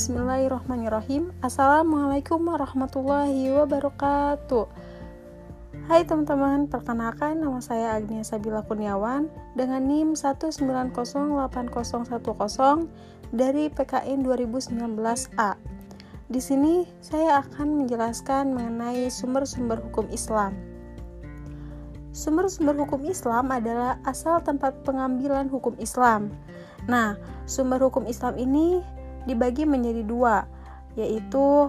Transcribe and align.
Bismillahirrahmanirrahim 0.00 1.28
Assalamualaikum 1.44 2.40
warahmatullahi 2.48 3.52
wabarakatuh 3.52 4.64
Hai 5.92 6.08
teman-teman, 6.08 6.72
perkenalkan 6.72 7.44
nama 7.44 7.60
saya 7.60 8.00
Agnia 8.00 8.24
Sabila 8.24 8.64
Kurniawan 8.64 9.28
dengan 9.60 9.84
NIM 9.84 10.16
1908010 10.16 11.36
dari 13.36 13.68
PKN 13.68 14.24
2019A. 14.24 15.60
Di 16.32 16.40
sini 16.40 16.88
saya 17.04 17.44
akan 17.44 17.84
menjelaskan 17.84 18.56
mengenai 18.56 19.04
sumber-sumber 19.12 19.84
hukum 19.84 20.08
Islam. 20.08 20.56
Sumber-sumber 22.16 22.72
hukum 22.72 23.04
Islam 23.04 23.52
adalah 23.52 24.00
asal 24.08 24.40
tempat 24.40 24.80
pengambilan 24.80 25.52
hukum 25.52 25.76
Islam. 25.76 26.32
Nah, 26.88 27.20
sumber 27.44 27.84
hukum 27.84 28.08
Islam 28.08 28.40
ini 28.40 28.80
dibagi 29.24 29.68
menjadi 29.68 30.02
dua, 30.04 30.46
yaitu 30.96 31.68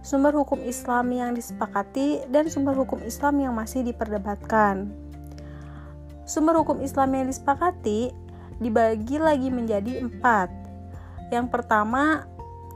sumber 0.00 0.32
hukum 0.32 0.60
Islam 0.64 1.12
yang 1.12 1.30
disepakati 1.36 2.24
dan 2.32 2.48
sumber 2.48 2.72
hukum 2.74 3.00
Islam 3.04 3.40
yang 3.42 3.52
masih 3.54 3.84
diperdebatkan. 3.84 4.88
Sumber 6.24 6.56
hukum 6.56 6.78
Islam 6.80 7.14
yang 7.16 7.26
disepakati 7.26 8.14
dibagi 8.62 9.18
lagi 9.18 9.48
menjadi 9.50 9.98
empat. 10.04 10.48
Yang 11.34 11.46
pertama, 11.50 12.26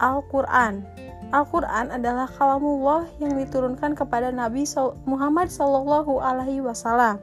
Al-Quran. 0.02 0.83
Al-Quran 1.30 1.91
adalah 1.91 2.30
kalamullah 2.30 3.08
yang 3.19 3.34
diturunkan 3.34 3.96
kepada 3.98 4.30
Nabi 4.30 4.66
Muhammad 5.08 5.50
Shallallahu 5.50 6.22
Alaihi 6.22 6.62
Wasallam 6.62 7.19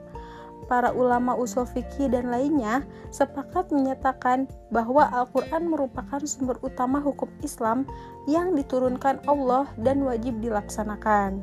para 0.66 0.94
ulama 0.94 1.34
usul 1.38 1.66
fikih 1.66 2.12
dan 2.12 2.30
lainnya 2.30 2.86
sepakat 3.10 3.70
menyatakan 3.72 4.50
bahwa 4.70 5.08
Al-Quran 5.10 5.70
merupakan 5.70 6.22
sumber 6.26 6.58
utama 6.62 7.02
hukum 7.02 7.30
Islam 7.42 7.88
yang 8.30 8.54
diturunkan 8.54 9.24
Allah 9.26 9.70
dan 9.82 10.04
wajib 10.06 10.38
dilaksanakan. 10.44 11.42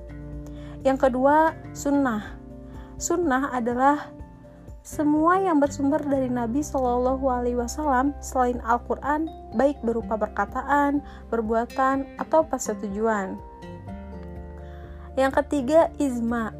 Yang 0.87 1.11
kedua, 1.11 1.55
sunnah. 1.75 2.39
Sunnah 2.98 3.51
adalah 3.55 4.11
semua 4.89 5.37
yang 5.37 5.61
bersumber 5.61 6.01
dari 6.01 6.33
Nabi 6.33 6.64
Shallallahu 6.64 7.29
Alaihi 7.29 7.61
Wasallam 7.61 8.17
selain 8.25 8.57
Al-Quran, 8.64 9.29
baik 9.53 9.77
berupa 9.85 10.17
perkataan, 10.17 11.05
perbuatan, 11.29 12.09
atau 12.17 12.41
persetujuan. 12.47 13.37
Yang 15.19 15.33
ketiga, 15.45 15.92
izma 16.01 16.55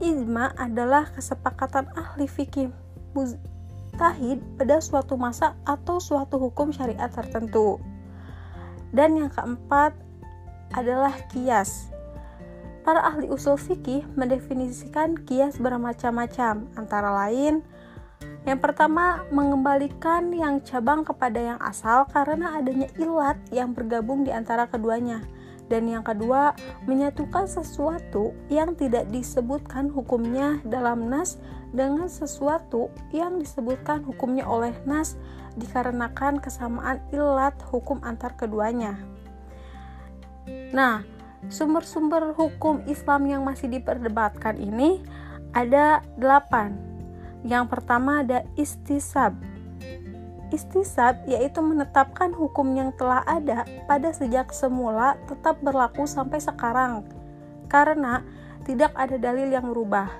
Ijma 0.00 0.56
adalah 0.56 1.12
kesepakatan 1.12 1.92
ahli 1.92 2.24
fikih 2.24 2.72
mujtahid 3.12 4.40
pada 4.56 4.80
suatu 4.80 5.20
masa 5.20 5.52
atau 5.68 6.00
suatu 6.00 6.40
hukum 6.40 6.72
syariat 6.72 7.12
tertentu. 7.12 7.76
Dan 8.96 9.20
yang 9.20 9.28
keempat 9.28 9.92
adalah 10.72 11.12
kias. 11.28 11.92
Para 12.80 13.04
ahli 13.04 13.28
usul 13.28 13.60
fikih 13.60 14.08
mendefinisikan 14.16 15.20
kias 15.28 15.60
bermacam-macam, 15.60 16.64
antara 16.80 17.12
lain 17.12 17.60
yang 18.48 18.56
pertama, 18.56 19.28
mengembalikan 19.28 20.32
yang 20.32 20.64
cabang 20.64 21.04
kepada 21.04 21.36
yang 21.36 21.60
asal 21.60 22.08
karena 22.08 22.56
adanya 22.56 22.88
ilat 22.96 23.36
yang 23.52 23.76
bergabung 23.76 24.24
di 24.24 24.32
antara 24.32 24.64
keduanya 24.64 25.20
dan 25.70 25.86
yang 25.86 26.02
kedua 26.02 26.52
menyatukan 26.84 27.46
sesuatu 27.46 28.34
yang 28.50 28.74
tidak 28.74 29.06
disebutkan 29.08 29.86
hukumnya 29.88 30.58
dalam 30.66 31.06
nas 31.06 31.38
dengan 31.70 32.10
sesuatu 32.10 32.90
yang 33.14 33.38
disebutkan 33.38 34.02
hukumnya 34.02 34.42
oleh 34.42 34.74
nas 34.82 35.14
dikarenakan 35.54 36.42
kesamaan 36.42 36.98
ilat 37.14 37.54
hukum 37.70 38.02
antar 38.02 38.34
keduanya. 38.34 38.98
Nah, 40.74 41.06
sumber-sumber 41.46 42.34
hukum 42.34 42.82
Islam 42.90 43.30
yang 43.30 43.42
masih 43.46 43.70
diperdebatkan 43.70 44.58
ini 44.58 44.98
ada 45.54 46.02
delapan. 46.18 46.74
Yang 47.46 47.72
pertama 47.72 48.26
ada 48.26 48.44
istisab 48.58 49.38
Istisab 50.50 51.26
yaitu 51.30 51.62
menetapkan 51.62 52.34
hukum 52.34 52.74
yang 52.74 52.90
telah 52.98 53.22
ada 53.26 53.62
pada 53.86 54.10
sejak 54.10 54.50
semula 54.50 55.14
tetap 55.30 55.62
berlaku 55.62 56.06
sampai 56.10 56.42
sekarang 56.42 57.06
karena 57.70 58.26
tidak 58.66 58.90
ada 58.98 59.16
dalil 59.16 59.46
yang 59.46 59.70
merubah. 59.70 60.10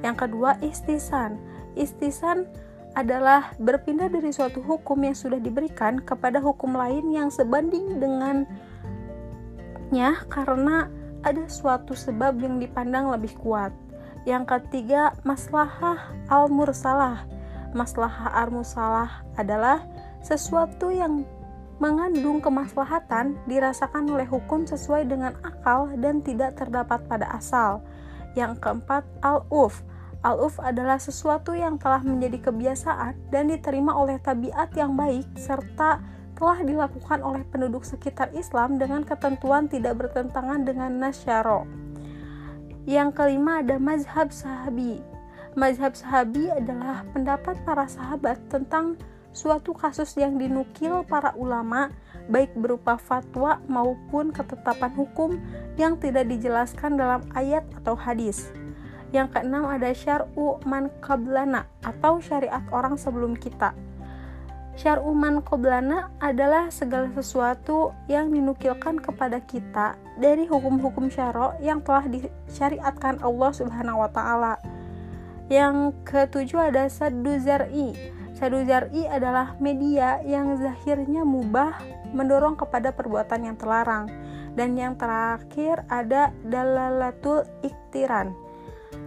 Yang 0.00 0.26
kedua, 0.26 0.56
istisan. 0.64 1.36
Istisan 1.76 2.48
adalah 2.98 3.54
berpindah 3.60 4.10
dari 4.10 4.34
suatu 4.34 4.58
hukum 4.64 4.98
yang 5.04 5.14
sudah 5.14 5.38
diberikan 5.38 6.02
kepada 6.02 6.42
hukum 6.42 6.74
lain 6.74 7.12
yang 7.14 7.30
sebanding 7.30 8.02
dengannya 8.02 8.48
karena 10.26 10.90
ada 11.20 11.44
suatu 11.46 11.94
sebab 11.94 12.40
yang 12.40 12.58
dipandang 12.58 13.12
lebih 13.12 13.36
kuat. 13.38 13.70
Yang 14.24 14.56
ketiga, 14.56 15.14
maslahah 15.22 16.10
al-mursalah 16.28 17.24
maslahah 17.72 18.34
armusalah 18.34 19.24
adalah 19.38 19.84
sesuatu 20.20 20.92
yang 20.92 21.24
mengandung 21.80 22.44
kemaslahatan 22.44 23.40
dirasakan 23.48 24.04
oleh 24.12 24.28
hukum 24.28 24.68
sesuai 24.68 25.08
dengan 25.08 25.32
akal 25.40 25.88
dan 25.96 26.20
tidak 26.20 26.60
terdapat 26.60 27.00
pada 27.08 27.26
asal. 27.32 27.80
Yang 28.36 28.60
keempat, 28.60 29.02
al-uf. 29.24 29.80
Al-uf 30.20 30.60
adalah 30.60 31.00
sesuatu 31.00 31.56
yang 31.56 31.80
telah 31.80 32.04
menjadi 32.04 32.52
kebiasaan 32.52 33.32
dan 33.32 33.48
diterima 33.48 33.96
oleh 33.96 34.20
tabiat 34.20 34.68
yang 34.76 34.92
baik 34.92 35.24
serta 35.40 36.04
telah 36.36 36.60
dilakukan 36.60 37.24
oleh 37.24 37.40
penduduk 37.48 37.84
sekitar 37.84 38.28
Islam 38.36 38.76
dengan 38.76 39.00
ketentuan 39.00 39.68
tidak 39.68 39.96
bertentangan 39.96 40.68
dengan 40.68 41.00
nasyaro. 41.00 41.64
Yang 42.84 43.16
kelima 43.16 43.64
ada 43.64 43.80
mazhab 43.80 44.28
sahabi. 44.28 45.00
Mazhab 45.58 45.98
sahabi 45.98 46.46
adalah 46.46 47.02
pendapat 47.10 47.58
para 47.66 47.90
sahabat 47.90 48.38
tentang 48.46 48.94
suatu 49.34 49.74
kasus 49.74 50.14
yang 50.14 50.38
dinukil 50.38 51.02
para 51.10 51.34
ulama 51.34 51.90
baik 52.30 52.54
berupa 52.54 52.94
fatwa 52.94 53.58
maupun 53.66 54.30
ketetapan 54.30 54.94
hukum 54.94 55.42
yang 55.74 55.98
tidak 55.98 56.30
dijelaskan 56.30 56.94
dalam 56.94 57.26
ayat 57.34 57.66
atau 57.82 57.98
hadis. 57.98 58.54
Yang 59.10 59.34
keenam 59.34 59.66
ada 59.66 59.90
syar'u 59.90 60.62
man 60.62 60.86
qablana 61.02 61.66
atau 61.82 62.22
syariat 62.22 62.62
orang 62.70 62.94
sebelum 62.94 63.34
kita. 63.34 63.74
Syar'u 64.78 65.10
man 65.18 65.42
qablana 65.42 66.14
adalah 66.22 66.70
segala 66.70 67.10
sesuatu 67.18 67.90
yang 68.06 68.30
dinukilkan 68.30 69.02
kepada 69.02 69.42
kita 69.42 69.98
dari 70.14 70.46
hukum-hukum 70.46 71.10
syara 71.10 71.58
yang 71.58 71.82
telah 71.82 72.06
disyariatkan 72.06 73.18
Allah 73.18 73.50
Subhanahu 73.50 74.06
wa 74.06 74.10
taala 74.14 74.69
yang 75.50 75.90
ketujuh 76.06 76.70
ada 76.70 76.86
sadu 76.86 77.36
zar'i. 77.42 77.92
Sadu 78.38 78.62
zar'i 78.64 79.04
adalah 79.10 79.58
media 79.58 80.22
yang 80.22 80.56
zahirnya 80.56 81.26
mubah 81.26 81.76
mendorong 82.14 82.54
kepada 82.54 82.94
perbuatan 82.94 83.50
yang 83.50 83.56
terlarang. 83.58 84.06
Dan 84.54 84.78
yang 84.78 84.94
terakhir 84.94 85.82
ada 85.90 86.30
dalalatul 86.46 87.44
iktiran. 87.66 88.30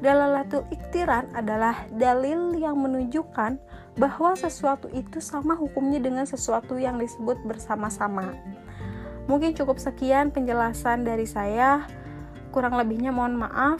Dalalatul 0.03 0.67
iktiran 0.71 1.31
adalah 1.31 1.87
dalil 1.95 2.55
yang 2.59 2.79
menunjukkan 2.79 3.59
bahwa 3.95 4.35
sesuatu 4.35 4.91
itu 4.91 5.23
sama 5.23 5.55
hukumnya 5.55 5.99
dengan 6.03 6.27
sesuatu 6.27 6.75
yang 6.75 6.99
disebut 6.99 7.39
bersama-sama. 7.47 8.35
Mungkin 9.31 9.55
cukup 9.55 9.79
sekian 9.79 10.31
penjelasan 10.31 11.07
dari 11.07 11.23
saya. 11.23 11.87
Kurang 12.51 12.75
lebihnya 12.75 13.15
mohon 13.15 13.39
maaf. 13.39 13.79